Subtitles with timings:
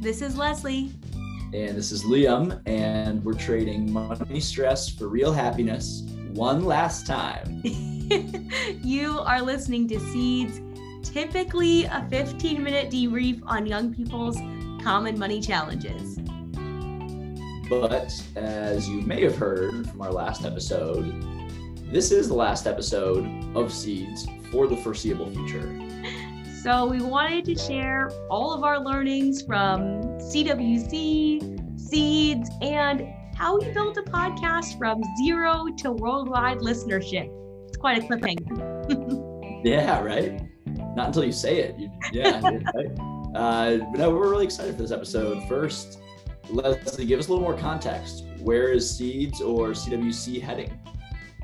[0.00, 0.92] This is Leslie.
[1.52, 6.04] And this is Liam, and we're trading money stress for real happiness
[6.34, 7.60] one last time.
[7.64, 10.60] you are listening to Seeds,
[11.02, 14.36] typically a 15 minute debrief on young people's
[14.84, 16.20] common money challenges.
[17.68, 21.24] But as you may have heard from our last episode,
[21.90, 23.26] this is the last episode
[23.56, 25.87] of Seeds for the foreseeable future.
[26.62, 33.70] So, we wanted to share all of our learnings from CWC, Seeds, and how we
[33.70, 37.30] built a podcast from zero to worldwide listenership.
[37.68, 39.60] It's quite a cliffhanger.
[39.64, 40.42] yeah, right?
[40.96, 41.78] Not until you say it.
[41.78, 42.40] You, yeah,
[42.74, 42.98] right?
[43.36, 45.46] Uh, but no, we're really excited for this episode.
[45.48, 46.00] First,
[46.50, 48.24] Leslie, give us a little more context.
[48.40, 50.76] Where is Seeds or CWC heading?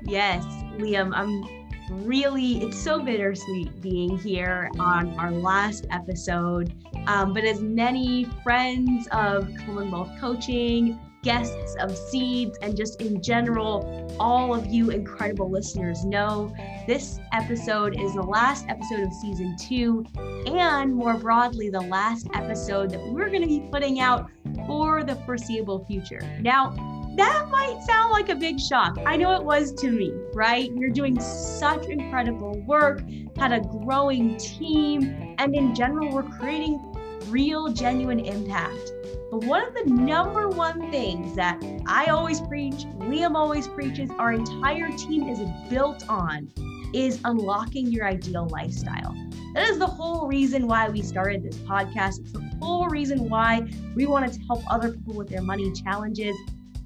[0.02, 0.45] Yes,
[0.76, 1.45] Liam, I'm
[1.91, 6.74] really, it's so bittersweet being here on our last episode.
[7.07, 14.15] Um, but as many friends of Commonwealth Coaching, guests of Seeds, and just in general,
[14.21, 16.55] all of you incredible listeners know,
[16.87, 20.05] this episode is the last episode of season two,
[20.46, 24.30] and more broadly, the last episode that we're going to be putting out
[24.66, 26.21] for the foreseeable future.
[26.40, 26.74] Now,
[27.16, 28.98] that might sound like a big shock.
[29.07, 30.70] I know it was to me, right?
[30.74, 33.02] You're doing such incredible work,
[33.37, 36.80] had a growing team, and in general, we're creating
[37.29, 38.93] real, genuine impact.
[39.30, 44.32] But one of the number one things that I always preach, Liam always preaches, our
[44.32, 46.52] entire team is built on
[46.93, 49.15] is unlocking your ideal lifestyle.
[49.54, 52.21] That is the whole reason why we started this podcast.
[52.21, 56.37] It's the whole reason why we wanted to help other people with their money challenges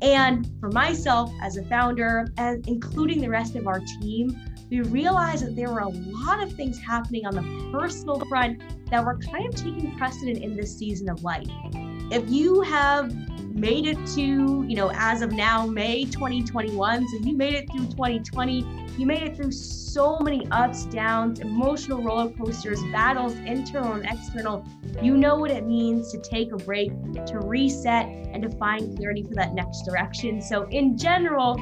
[0.02, 4.38] and for myself as a founder, and including the rest of our team,
[4.70, 8.60] we realized that there were a lot of things happening on the personal front
[8.90, 11.48] that were kind of taking precedent in this season of life.
[12.10, 13.12] If you have
[13.58, 17.86] made it to, you know, as of now, May 2021, so you made it through
[17.86, 18.64] 2020,
[18.96, 24.64] you made it through so many ups, downs, emotional roller coasters, battles, internal and external.
[25.02, 26.90] You know what it means to take a break,
[27.26, 30.40] to reset, and to find clarity for that next direction.
[30.40, 31.56] So, in general,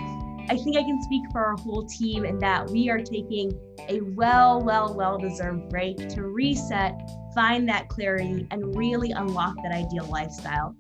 [0.49, 3.59] I think I can speak for our whole team in that we are taking
[3.89, 7.01] a well, well, well deserved break to reset,
[7.37, 10.75] find that clarity, and really unlock that ideal lifestyle.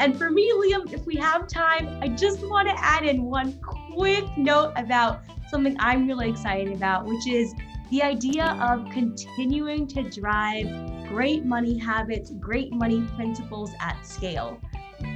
[0.00, 3.58] And for me, Liam, if we have time, I just want to add in one
[3.92, 7.54] quick note about something I'm really excited about, which is
[7.92, 10.66] the idea of continuing to drive
[11.08, 14.60] great money habits, great money principles at scale.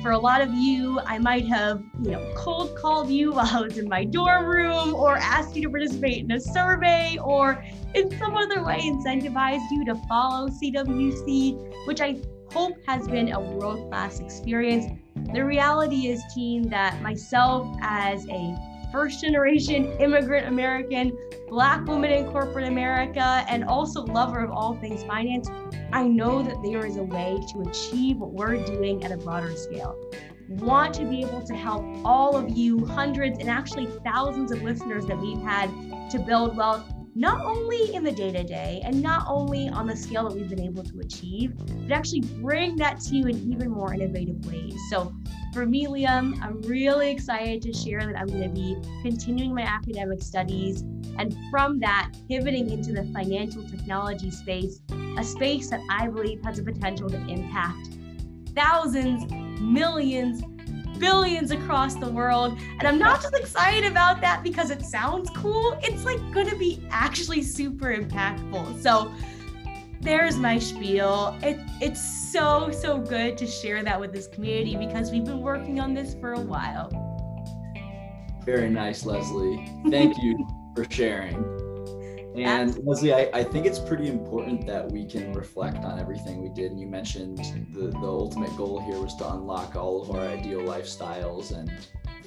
[0.03, 3.61] For a lot of you, I might have, you know, cold called you while I
[3.63, 7.65] was in my dorm room or asked you to participate in a survey or
[7.95, 12.19] in some other way incentivized you to follow CWC, which I
[12.53, 14.87] hope has been a world class experience.
[15.33, 18.57] The reality is, team, that myself as a
[18.97, 21.15] first generation immigrant American,
[21.49, 25.51] Black woman in corporate America, and also lover of all things finance,
[25.93, 29.55] I know that there is a way to achieve what we're doing at a broader
[29.55, 30.03] scale.
[30.49, 35.05] Want to be able to help all of you, hundreds and actually thousands of listeners
[35.05, 35.69] that we've had
[36.09, 39.97] to build wealth not only in the day to day and not only on the
[39.97, 43.71] scale that we've been able to achieve, but actually bring that to you in even
[43.71, 44.79] more innovative ways.
[44.91, 45.15] So,
[45.55, 49.63] for me, Liam, I'm really excited to share that I'm going to be continuing my
[49.63, 50.83] academic studies
[51.19, 54.83] and from that, pivoting into the financial technology space,
[55.17, 57.97] a space that I believe has the potential to impact
[58.55, 60.43] thousands, millions,
[60.99, 62.59] billions across the world.
[62.79, 66.57] And I'm not just excited about that because it sounds cool, it's like going to
[66.57, 68.83] be actually super impactful.
[68.83, 69.13] So
[70.01, 71.37] there's my spiel.
[71.43, 75.81] It, it's so, so good to share that with this community because we've been working
[75.81, 76.91] on this for a while.
[78.45, 79.69] Very nice, Leslie.
[79.91, 80.47] Thank you
[80.77, 81.56] for sharing.
[82.37, 86.51] And Leslie, I, I think it's pretty important that we can reflect on everything we
[86.51, 86.71] did.
[86.71, 87.39] And you mentioned
[87.73, 91.71] the, the ultimate goal here was to unlock all of our ideal lifestyles and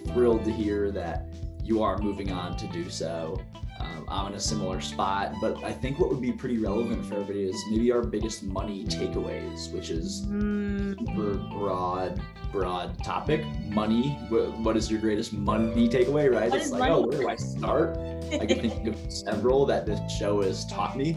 [0.07, 1.25] thrilled to hear that
[1.63, 3.39] you are moving on to do so.
[3.79, 7.15] Um, I'm in a similar spot, but I think what would be pretty relevant for
[7.15, 10.97] everybody is maybe our biggest money takeaways, which is mm.
[10.99, 12.21] super broad,
[12.51, 13.45] broad topic.
[13.67, 14.11] Money.
[14.29, 16.33] what is your greatest money takeaway?
[16.33, 16.49] Right?
[16.49, 16.91] What it's like, money?
[16.91, 17.97] oh, where do I start?
[18.33, 21.15] I can think of several that this show has taught me.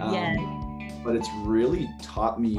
[0.00, 0.65] Um, yeah.
[1.04, 2.56] But it's really taught me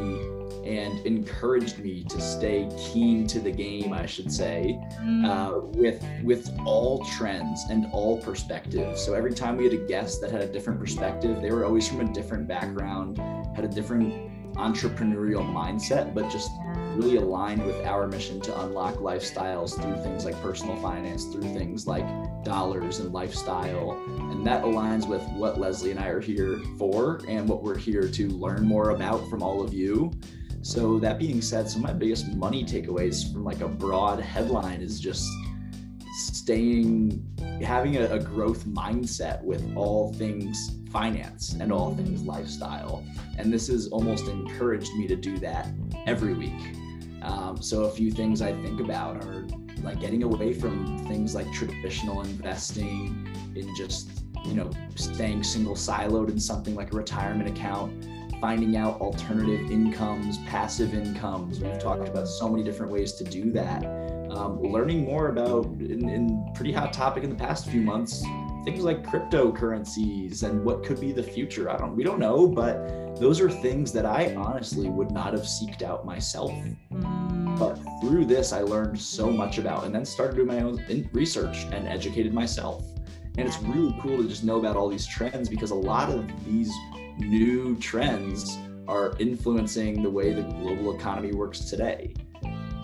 [0.66, 5.26] and encouraged me to stay keen to the game, I should say, mm.
[5.26, 9.02] uh, with with all trends and all perspectives.
[9.02, 11.88] So every time we had a guest that had a different perspective, they were always
[11.88, 13.18] from a different background,
[13.56, 14.14] had a different
[14.56, 16.52] entrepreneurial mindset, but just
[16.98, 21.86] really aligned with our mission to unlock lifestyles through things like personal finance, through things
[21.86, 22.06] like
[22.44, 23.92] dollars and lifestyle.
[24.32, 28.08] And that aligns with what Leslie and I are here for and what we're here
[28.08, 30.12] to learn more about from all of you.
[30.64, 34.82] So, that being said, some of my biggest money takeaways from like a broad headline
[34.82, 35.26] is just
[36.18, 37.26] staying,
[37.62, 43.06] having a, a growth mindset with all things finance and all things lifestyle.
[43.38, 45.68] And this has almost encouraged me to do that
[46.06, 46.76] every week.
[47.28, 49.46] Um, so a few things I think about are
[49.84, 54.10] like getting away from things like traditional investing in just
[54.46, 58.08] you know staying single siloed in something like a retirement account
[58.40, 61.60] finding out alternative incomes passive incomes.
[61.60, 63.84] We've talked about so many different ways to do that.
[64.30, 68.24] Um, learning more about in, in pretty hot topic in the past few months
[68.68, 71.70] things like cryptocurrencies and what could be the future.
[71.70, 75.44] I don't, we don't know, but those are things that I honestly would not have
[75.44, 76.52] seeked out myself.
[76.92, 77.58] Mm.
[77.58, 81.64] But through this, I learned so much about, and then started doing my own research
[81.72, 82.84] and educated myself.
[83.38, 86.28] And it's really cool to just know about all these trends because a lot of
[86.44, 86.70] these
[87.20, 92.14] new trends are influencing the way the global economy works today.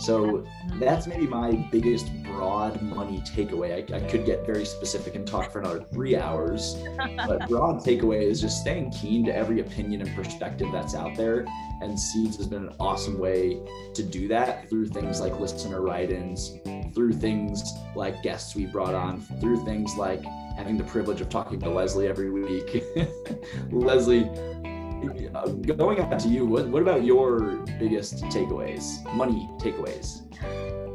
[0.03, 0.45] So
[0.79, 3.89] that's maybe my biggest broad money takeaway.
[3.89, 8.21] I, I, could get very specific and talk for another three hours, but broad takeaway
[8.21, 11.45] is just staying keen to every opinion and perspective that's out there.
[11.81, 13.59] And Seeds has been an awesome way
[13.93, 16.57] to do that through things like listener write ins,
[16.93, 17.63] through things
[17.95, 20.23] like guests we brought on, through things like
[20.57, 22.83] having the privilege of talking to Leslie every week.
[23.71, 24.29] Leslie,
[25.09, 30.21] Uh, going back to you, what, what about your biggest takeaways, money takeaways?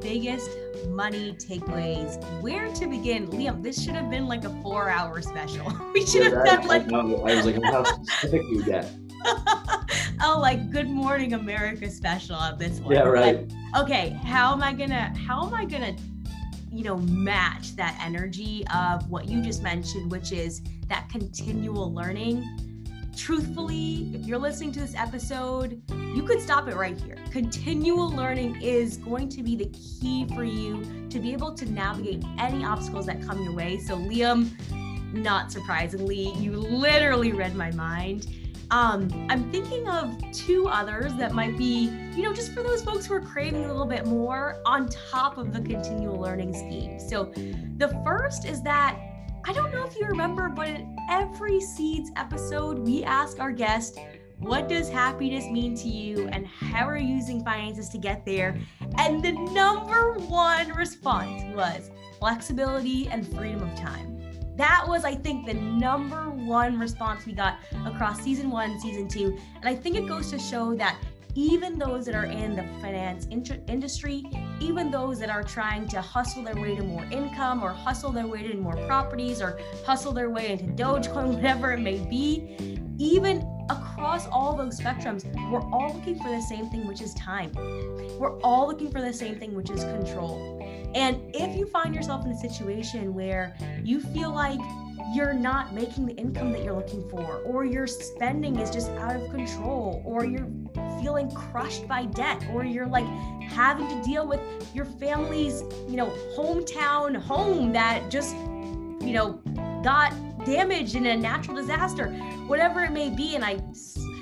[0.00, 0.50] Biggest
[0.88, 2.22] money takeaways.
[2.40, 3.28] Where to begin?
[3.28, 5.70] Liam, this should have been like a four hour special.
[5.92, 6.92] We should have done like.
[6.92, 8.90] I, I was like, how specific you get.
[10.22, 12.94] oh, like Good Morning America special on this one.
[12.94, 13.48] Yeah, right.
[13.48, 15.12] Like, okay, how am I gonna?
[15.26, 15.96] How am I gonna?
[16.70, 22.46] You know, match that energy of what you just mentioned, which is that continual learning
[23.18, 25.82] truthfully, if you're listening to this episode,
[26.14, 27.16] you could stop it right here.
[27.32, 32.22] Continual learning is going to be the key for you to be able to navigate
[32.38, 33.78] any obstacles that come your way.
[33.78, 34.50] So, Liam,
[35.12, 38.28] not surprisingly, you literally read my mind.
[38.70, 43.06] Um, I'm thinking of two others that might be, you know, just for those folks
[43.06, 47.00] who are craving a little bit more on top of the continual learning scheme.
[47.00, 47.32] So,
[47.78, 49.07] the first is that
[49.48, 53.98] I don't know if you remember, but in every Seeds episode, we ask our guest,
[54.36, 58.60] what does happiness mean to you and how are you using finances to get there?
[58.98, 64.20] And the number one response was flexibility and freedom of time.
[64.56, 67.56] That was, I think, the number one response we got
[67.86, 69.38] across season one, season two.
[69.56, 70.98] And I think it goes to show that
[71.38, 74.24] even those that are in the finance industry,
[74.58, 78.26] even those that are trying to hustle their way to more income or hustle their
[78.26, 83.48] way to more properties or hustle their way into Dogecoin, whatever it may be, even
[83.70, 87.52] across all those spectrums, we're all looking for the same thing, which is time.
[88.18, 90.60] We're all looking for the same thing, which is control.
[90.96, 94.58] And if you find yourself in a situation where you feel like
[95.12, 99.16] you're not making the income that you're looking for, or your spending is just out
[99.16, 100.48] of control, or you're
[101.00, 103.06] feeling crushed by debt, or you're like
[103.42, 104.40] having to deal with
[104.74, 109.40] your family's, you know, hometown home that just, you know,
[109.82, 110.12] got
[110.44, 112.10] damaged in a natural disaster,
[112.46, 113.34] whatever it may be.
[113.34, 113.58] And I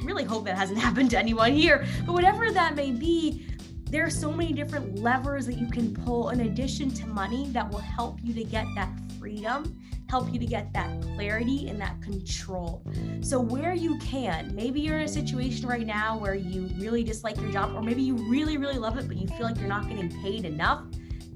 [0.05, 3.47] really hope that hasn't happened to anyone here, but whatever that may be,
[3.91, 7.71] there are so many different levers that you can pull in addition to money that
[7.71, 12.01] will help you to get that freedom help you to get that clarity and that
[12.01, 12.83] control.
[13.21, 17.37] So, where you can, maybe you're in a situation right now where you really dislike
[17.41, 19.89] your job, or maybe you really, really love it, but you feel like you're not
[19.89, 20.85] getting paid enough.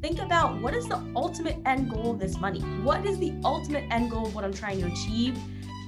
[0.01, 2.61] Think about what is the ultimate end goal of this money?
[2.83, 5.39] What is the ultimate end goal of what I'm trying to achieve?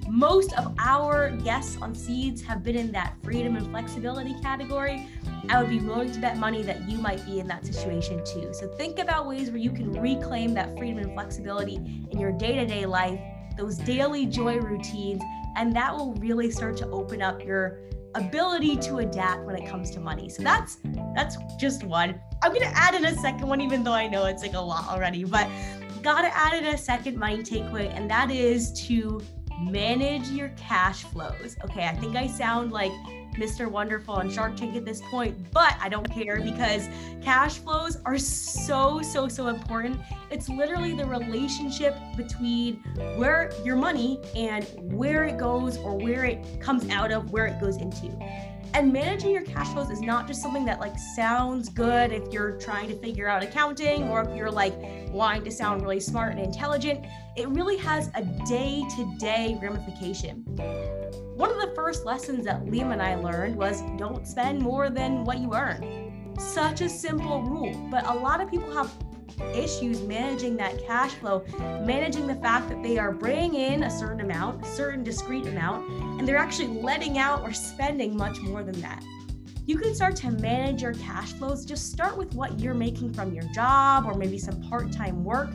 [0.08, 5.08] Most of our guests on Seeds have been in that freedom and flexibility category.
[5.48, 8.52] I would be willing to bet money that you might be in that situation too.
[8.52, 11.76] So think about ways where you can reclaim that freedom and flexibility
[12.10, 13.20] in your day to day life,
[13.56, 15.22] those daily joy routines,
[15.56, 17.80] and that will really start to open up your
[18.14, 20.28] ability to adapt when it comes to money.
[20.28, 20.78] So that's
[21.14, 22.20] that's just one.
[22.42, 24.88] I'm gonna add in a second one, even though I know it's like a lot
[24.88, 25.48] already, but
[26.02, 29.20] gotta add in a second money takeaway, and that is to
[29.62, 31.56] manage your cash flows.
[31.64, 32.92] Okay, I think I sound like
[33.34, 33.70] Mr.
[33.70, 36.88] Wonderful and Shark Tank at this point, but I don't care because
[37.22, 39.98] cash flows are so, so, so important.
[40.30, 42.76] It's literally the relationship between
[43.16, 47.60] where your money and where it goes or where it comes out of, where it
[47.60, 48.08] goes into.
[48.74, 52.52] And managing your cash flows is not just something that like sounds good if you're
[52.52, 54.74] trying to figure out accounting or if you're like
[55.10, 57.04] wanting to sound really smart and intelligent.
[57.36, 60.44] It really has a day to day ramification.
[61.36, 65.24] One of the first lessons that Liam and I learned was don't spend more than
[65.24, 66.34] what you earn.
[66.38, 68.92] Such a simple rule, but a lot of people have
[69.54, 71.42] issues managing that cash flow,
[71.86, 75.88] managing the fact that they are bringing in a certain amount, a certain discrete amount,
[76.18, 79.02] and they're actually letting out or spending much more than that.
[79.64, 81.64] You can start to manage your cash flows.
[81.64, 85.50] Just start with what you're making from your job or maybe some part time work.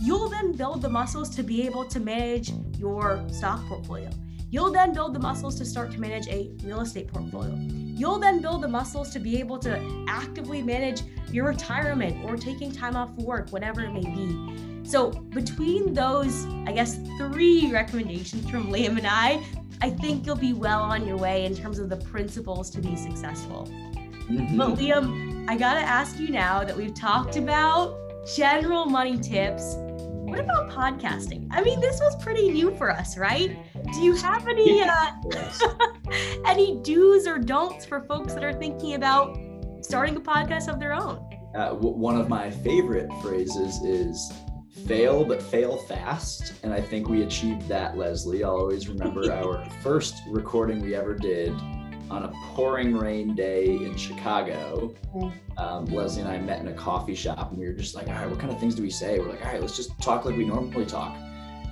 [0.00, 4.10] You'll then build the muscles to be able to manage your stock portfolio.
[4.54, 7.58] You'll then build the muscles to start to manage a real estate portfolio.
[7.58, 12.70] You'll then build the muscles to be able to actively manage your retirement or taking
[12.70, 14.84] time off work, whatever it may be.
[14.84, 19.44] So, between those, I guess, three recommendations from Liam and I,
[19.80, 22.94] I think you'll be well on your way in terms of the principles to be
[22.94, 23.68] successful.
[24.30, 24.56] Mm-hmm.
[24.56, 27.98] But, Liam, I gotta ask you now that we've talked about
[28.36, 29.74] general money tips
[30.34, 31.46] what about podcasting?
[31.52, 33.56] I mean, this was pretty new for us, right?
[33.92, 35.12] Do you have any uh,
[36.44, 39.38] any do's or don'ts for folks that are thinking about
[39.80, 41.24] starting a podcast of their own?
[41.54, 44.32] Uh, w- one of my favorite phrases is
[44.88, 49.64] fail but fail fast and i think we achieved that leslie i'll always remember our
[49.82, 51.54] first recording we ever did
[52.10, 54.94] on a pouring rain day in Chicago,
[55.56, 58.14] um, Leslie and I met in a coffee shop and we were just like, all
[58.14, 59.18] right, what kind of things do we say?
[59.18, 61.16] We're like, all right, let's just talk like we normally talk.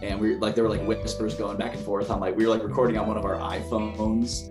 [0.03, 2.45] And we are like, there were like whispers going back and forth on like, we
[2.45, 4.49] were like recording on one of our iPhones.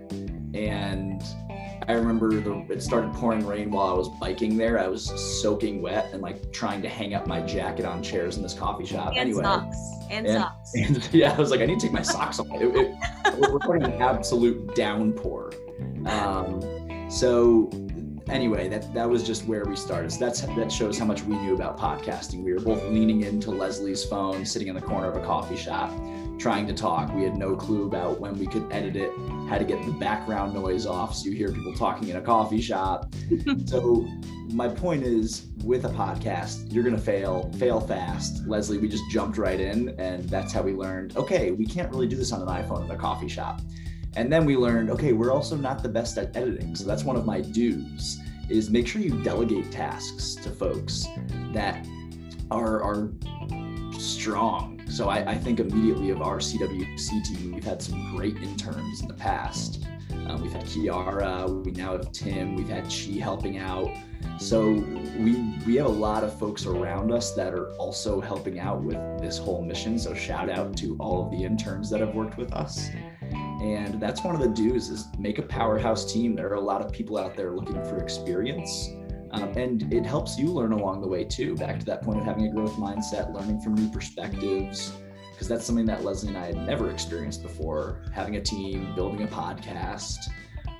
[0.54, 1.22] And
[1.88, 4.78] I remember the, it started pouring rain while I was biking there.
[4.78, 5.04] I was
[5.42, 8.86] soaking wet and like trying to hang up my jacket on chairs in this coffee
[8.86, 9.08] shop.
[9.08, 9.76] And anyway, socks.
[10.10, 10.72] And, and socks.
[10.74, 12.46] And, yeah, I was like, I need to take my socks off.
[12.52, 15.52] It, it, we're recording an absolute downpour.
[16.06, 17.70] Um, so
[18.28, 20.12] anyway, that that was just where we started.
[20.12, 22.42] So that's that shows how much we knew about podcasting.
[22.42, 25.92] We were both leaning into Leslie's phone, sitting in the corner of a coffee shop,
[26.38, 27.12] trying to talk.
[27.14, 29.10] We had no clue about when we could edit it,
[29.48, 32.60] how to get the background noise off so you hear people talking in a coffee
[32.60, 33.12] shop.
[33.66, 34.08] so
[34.50, 38.46] my point is with a podcast, you're gonna fail, fail fast.
[38.46, 42.08] Leslie, we just jumped right in and that's how we learned, okay, we can't really
[42.08, 43.60] do this on an iPhone in a coffee shop.
[44.14, 46.74] And then we learned, okay, we're also not the best at editing.
[46.74, 51.06] So that's one of my do's is make sure you delegate tasks to folks
[51.52, 51.86] that
[52.50, 53.10] are, are
[53.98, 54.82] strong.
[54.88, 59.08] So I, I think immediately of our CWC team, we've had some great interns in
[59.08, 59.86] the past.
[60.26, 63.88] Um, we've had Kiara, we now have Tim, we've had Chi helping out.
[64.38, 64.70] So
[65.18, 68.96] we we have a lot of folks around us that are also helping out with
[69.20, 69.98] this whole mission.
[69.98, 72.88] So shout out to all of the interns that have worked with us.
[73.62, 76.34] And that's one of the do's is make a powerhouse team.
[76.34, 78.90] There are a lot of people out there looking for experience.
[79.30, 81.54] Um, and it helps you learn along the way too.
[81.54, 84.92] Back to that point of having a growth mindset, learning from new perspectives,
[85.30, 88.02] because that's something that Leslie and I had never experienced before.
[88.12, 90.18] Having a team, building a podcast.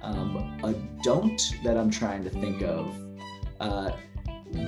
[0.03, 0.75] Um, a
[1.05, 2.95] don't that I'm trying to think of.
[3.61, 3.93] Uh,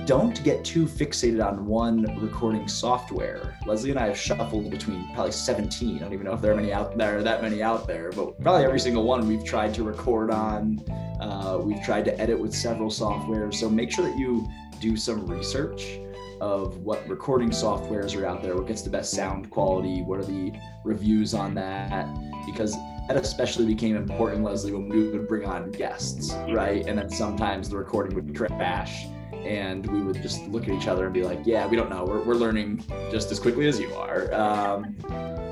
[0.05, 3.57] don't get too fixated on one recording software.
[3.65, 5.97] Leslie and I have shuffled between probably 17.
[5.97, 8.39] I don't even know if there are many out there, that many out there, but
[8.41, 10.83] probably every single one we've tried to record on.
[11.19, 13.55] Uh, we've tried to edit with several softwares.
[13.55, 14.47] So make sure that you
[14.79, 15.99] do some research
[16.41, 20.25] of what recording softwares are out there, what gets the best sound quality, what are
[20.25, 20.51] the
[20.83, 22.07] reviews on that,
[22.45, 22.75] because
[23.07, 26.85] that especially became important, Leslie, when we would bring on guests, right?
[26.87, 29.07] And then sometimes the recording would crash
[29.45, 32.03] and we would just look at each other and be like, yeah, we don't know.
[32.03, 34.33] We're, we're learning just as quickly as you are.
[34.33, 34.95] Um,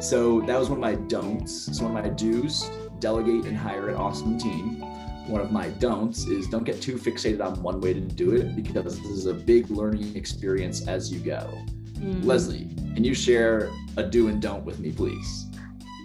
[0.01, 1.77] so that was one of my don'ts.
[1.77, 2.69] So one of my do's,
[2.99, 4.81] delegate and hire an awesome team.
[5.27, 8.55] One of my don'ts is don't get too fixated on one way to do it
[8.55, 11.49] because this is a big learning experience as you go.
[11.95, 12.25] Mm.
[12.25, 15.45] Leslie, can you share a do and don't with me, please?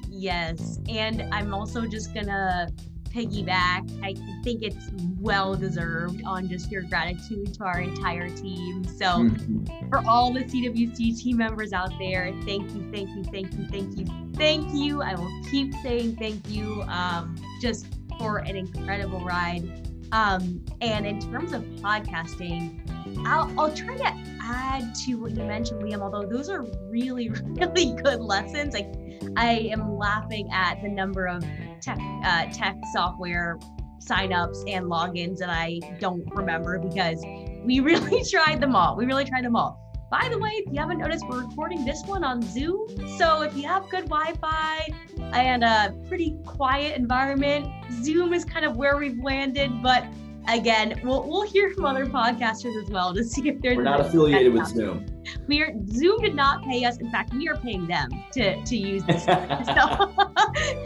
[0.09, 0.79] Yes.
[0.89, 2.69] And I'm also just going to
[3.11, 3.91] piggyback.
[4.03, 8.85] I think it's well deserved on just your gratitude to our entire team.
[8.85, 9.89] So, mm-hmm.
[9.89, 13.99] for all the CWC team members out there, thank you, thank you, thank you, thank
[13.99, 15.03] you, thank you.
[15.03, 17.87] I will keep saying thank you um, just
[18.19, 19.89] for an incredible ride.
[20.13, 22.81] Um, and in terms of podcasting,
[23.27, 27.95] I'll, I'll try to add to what you mentioned, Liam, although those are really, really
[28.03, 28.75] good lessons.
[28.75, 28.93] Like,
[29.37, 31.45] I am laughing at the number of
[31.81, 33.59] tech uh, tech software
[34.01, 37.23] signups and logins that I don't remember because
[37.65, 38.97] we really tried them all.
[38.97, 39.85] We really tried them all.
[40.11, 42.87] By the way, if you haven't noticed, we're recording this one on Zoom.
[43.19, 44.89] So if you have good Wi Fi
[45.35, 47.67] and a pretty quiet environment,
[48.03, 49.83] Zoom is kind of where we've landed.
[49.83, 50.07] But
[50.49, 53.77] again, we'll, we'll hear from other podcasters as well to see if there's.
[53.77, 55.05] We're not affiliated with Zoom.
[55.47, 56.99] We are Zoom did not pay us.
[56.99, 59.25] In fact, we are paying them to to use this.
[59.27, 59.35] so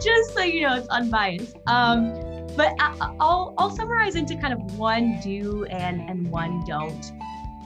[0.03, 1.57] just so you know, it's unbiased.
[1.67, 2.13] Um,
[2.55, 7.11] but I'll I'll summarize into kind of one do and and one don't.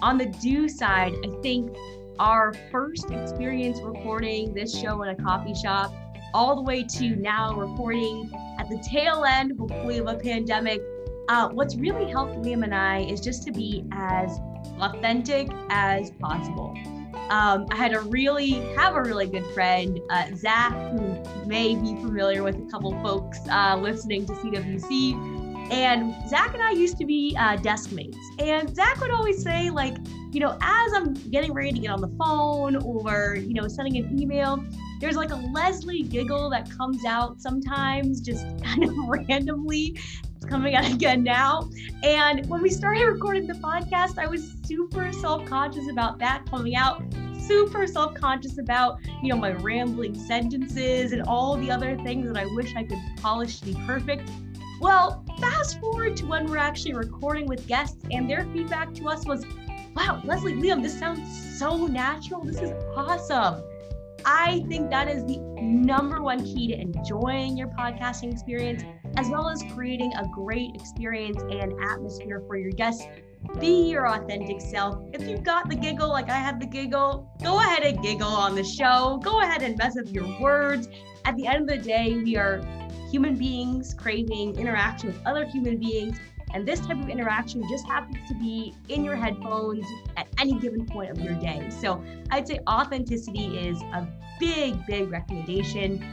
[0.02, 1.76] On the do side, I think
[2.20, 5.94] our first experience recording this show in a coffee shop,
[6.34, 10.82] all the way to now recording at the tail end, hopefully, of a pandemic.
[11.30, 14.40] Uh, what's really helped Liam and I is just to be as
[14.80, 16.74] authentic as possible.
[17.30, 21.96] Um, I had a really have a really good friend, uh, Zach, who may be
[21.96, 25.72] familiar with a couple folks uh, listening to CWC.
[25.72, 28.18] And Zach and I used to be uh, desk mates.
[28.40, 29.98] And Zach would always say, like,
[30.32, 33.98] you know, as I'm getting ready to get on the phone or, you know, sending
[33.98, 34.64] an email,
[35.02, 40.00] there's like a Leslie giggle that comes out sometimes just kind of randomly.
[40.48, 41.70] Coming out again now.
[42.04, 46.76] And when we started recording the podcast, I was super self conscious about that coming
[46.76, 47.04] out
[47.40, 52.46] super self-conscious about you know my rambling sentences and all the other things that i
[52.56, 54.30] wish i could polish to be perfect
[54.80, 59.26] well, fast forward to when we're actually recording with guests, and their feedback to us
[59.26, 59.44] was,
[59.96, 62.44] wow, Leslie, Liam, this sounds so natural.
[62.44, 63.64] This is awesome.
[64.30, 68.84] I think that is the number one key to enjoying your podcasting experience,
[69.16, 73.08] as well as creating a great experience and atmosphere for your guests.
[73.62, 75.02] Be your authentic self.
[75.14, 78.54] If you've got the giggle, like I have the giggle, go ahead and giggle on
[78.54, 79.18] the show.
[79.24, 80.90] Go ahead and mess up your words.
[81.24, 82.62] At the end of the day, we are
[83.10, 86.20] human beings craving interaction with other human beings.
[86.54, 89.86] And this type of interaction just happens to be in your headphones
[90.16, 91.70] at any given point of your day.
[91.70, 94.08] So I'd say authenticity is a
[94.40, 96.04] big, big recommendation.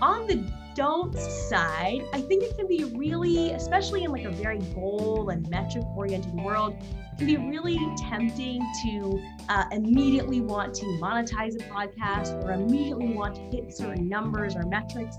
[0.00, 4.58] On the don't side, I think it can be really, especially in like a very
[4.58, 6.76] goal and metric oriented world,
[7.16, 13.36] can be really tempting to uh, immediately want to monetize a podcast or immediately want
[13.36, 15.16] to hit certain numbers or metrics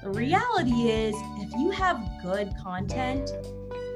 [0.00, 3.32] the reality is, if you have good content,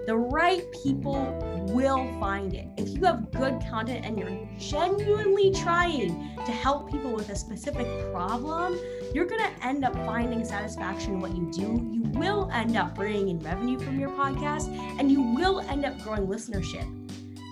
[0.06, 1.38] the right people
[1.70, 2.66] will find it.
[2.76, 7.86] If you have good content and you're genuinely trying to help people with a specific
[8.12, 8.78] problem,
[9.14, 11.88] you're going to end up finding satisfaction in what you do.
[11.92, 15.96] You will end up bringing in revenue from your podcast and you will end up
[16.02, 16.88] growing listenership.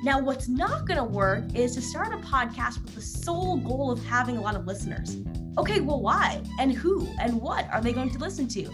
[0.03, 3.93] Now, what's not going to work is to start a podcast with the sole goal
[3.93, 5.19] of having a lot of listeners.
[5.57, 8.69] Okay, well, why and who and what are they going to listen to?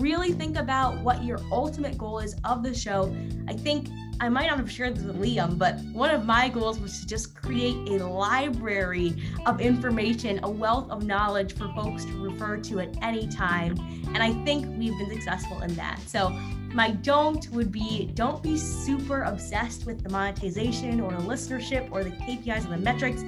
[0.00, 3.14] Really think about what your ultimate goal is of the show.
[3.46, 6.80] I think I might not have shared this with Liam, but one of my goals
[6.80, 12.12] was to just create a library of information, a wealth of knowledge for folks to
[12.22, 13.78] refer to at any time.
[14.14, 16.00] And I think we've been successful in that.
[16.06, 16.30] So
[16.72, 22.04] my don't would be don't be super obsessed with the monetization or the listenership or
[22.04, 23.22] the KPIs and the metrics.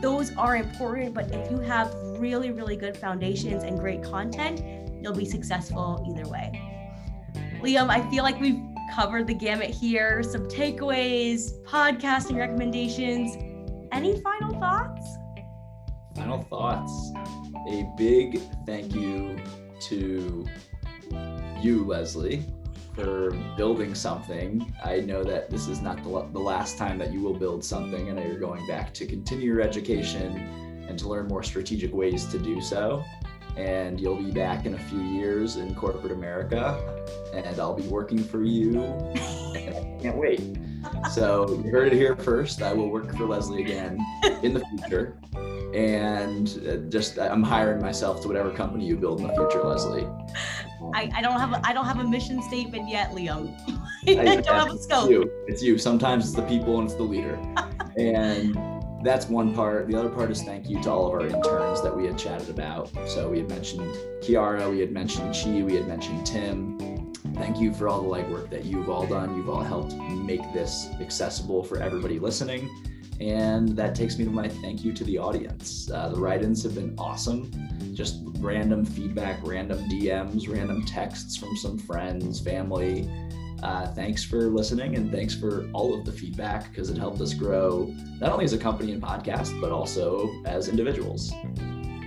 [0.00, 5.12] Those are important, but if you have really, really good foundations and great content, you'll
[5.12, 6.50] be successful either way.
[7.62, 8.60] Liam, I feel like we've
[8.94, 10.22] covered the gamut here.
[10.22, 13.36] Some takeaways, podcasting recommendations.
[13.92, 15.06] Any final thoughts?
[16.16, 17.12] Final thoughts.
[17.68, 19.38] A big thank you
[19.88, 20.46] to
[21.60, 22.42] you, Leslie,
[22.94, 24.74] for building something.
[24.82, 28.14] I know that this is not the, last time that you will build something.
[28.14, 32.38] Know you're going back to continue your education and to learn more strategic ways to
[32.38, 33.04] do so.
[33.56, 36.76] And you'll be back in a few years in corporate America,
[37.32, 38.82] and I'll be working for you.
[38.82, 40.40] And I can't wait.
[41.12, 42.62] So you heard it here first.
[42.62, 43.98] I will work for Leslie again
[44.42, 45.16] in the future.
[45.74, 50.06] And uh, just I'm hiring myself to whatever company you build in the future, Leslie.
[50.92, 53.56] I, I don't have a, I don't have a mission statement yet, Liam.
[54.08, 55.04] I don't have a scope.
[55.04, 55.30] It's you.
[55.46, 55.78] it's you.
[55.78, 57.34] Sometimes it's the people and it's the leader.
[57.96, 58.54] and
[59.04, 59.86] that's one part.
[59.86, 62.48] The other part is thank you to all of our interns that we had chatted
[62.48, 62.90] about.
[63.06, 67.12] So we had mentioned Kiara, we had mentioned Chi, we had mentioned Tim.
[67.34, 69.36] Thank you for all the legwork that you've all done.
[69.36, 72.70] You've all helped make this accessible for everybody listening.
[73.20, 75.90] And that takes me to my thank you to the audience.
[75.90, 77.50] Uh, the write ins have been awesome.
[77.92, 83.08] Just random feedback, random DMs, random texts from some friends, family.
[83.64, 87.32] Uh, thanks for listening and thanks for all of the feedback because it helped us
[87.32, 91.32] grow not only as a company and podcast, but also as individuals.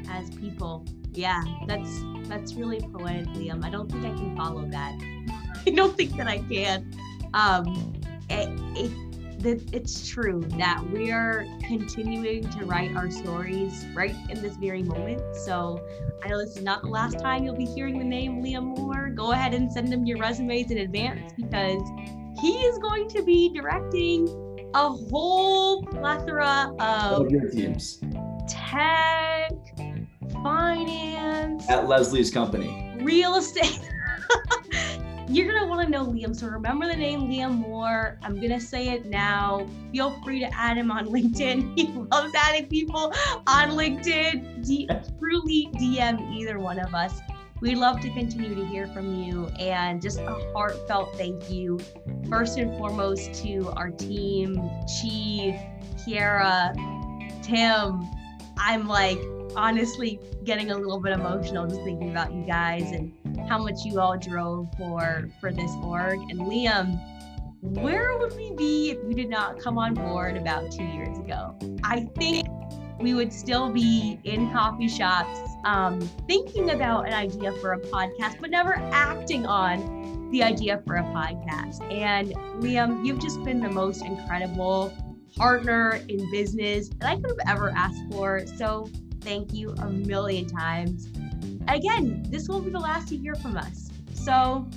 [0.08, 0.86] As people.
[1.13, 1.89] Yeah, that's
[2.28, 3.65] that's really poetic, Liam.
[3.65, 5.00] I don't think I can follow that.
[5.65, 6.93] I don't think that I can.
[7.34, 7.91] Um,
[8.30, 9.07] it, it,
[9.48, 15.22] it's true that we are continuing to write our stories right in this very moment.
[15.36, 15.82] So
[16.24, 19.10] I know this is not the last time you'll be hearing the name Liam Moore.
[19.10, 21.82] Go ahead and send him your resumes in advance because
[22.42, 24.28] he is going to be directing
[24.74, 28.02] a whole plethora of your teams.
[28.50, 29.52] Tech,
[30.44, 33.80] finance, at Leslie's company, real estate.
[35.30, 38.18] You're gonna want to know Liam, so remember the name Liam Moore.
[38.24, 39.68] I'm gonna say it now.
[39.92, 41.78] Feel free to add him on LinkedIn.
[41.78, 43.13] He loves adding people
[43.46, 44.66] on LinkedIn.
[44.66, 47.20] D- truly DM either one of us.
[47.60, 51.80] We'd love to continue to hear from you and just a heartfelt thank you,
[52.30, 56.74] first and foremost, to our team, Chi, Kiara,
[57.44, 58.08] Tim.
[58.58, 59.20] I'm like
[59.58, 63.12] honestly getting a little bit emotional just thinking about you guys and
[63.48, 66.20] how much you all drove for for this org.
[66.30, 67.00] And Liam,
[67.62, 71.58] where would we be if you did not come on board about two years ago?
[71.84, 72.48] I think
[73.00, 78.40] we would still be in coffee shops um, thinking about an idea for a podcast,
[78.40, 81.82] but never acting on the idea for a podcast.
[81.92, 84.94] And Liam, you've just been the most incredible
[85.36, 88.46] partner in business that I could have ever asked for.
[88.58, 88.90] So
[89.22, 91.08] thank you a million times.
[91.67, 93.89] Again, this will be the last to hear from us.
[94.13, 94.67] So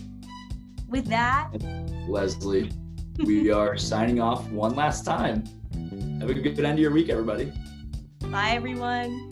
[0.89, 1.51] with that,
[2.09, 2.71] Leslie,
[3.19, 5.45] we are signing off one last time.
[6.21, 7.53] Have a good end of your week, everybody.
[8.31, 9.31] Bye, everyone.